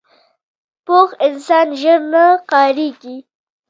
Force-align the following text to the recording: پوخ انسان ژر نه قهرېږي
پوخ 0.85 1.09
انسان 1.27 1.67
ژر 1.81 1.99
نه 2.13 2.23
قهرېږي 2.49 3.17